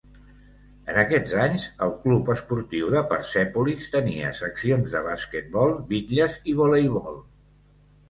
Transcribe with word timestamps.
En 0.93 0.95
aquests 1.01 1.35
anys 1.43 1.65
el 1.87 1.93
Club 2.05 2.31
Esportiu 2.35 2.89
de 2.95 3.05
Persèpolis 3.13 3.93
tenia 3.99 4.35
seccions 4.43 4.93
de 4.99 5.05
basquetbol, 5.13 5.81
bitlles 5.97 6.43
i 6.57 6.61
voleibol. 6.65 7.27